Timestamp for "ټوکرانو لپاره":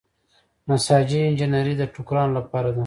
1.93-2.69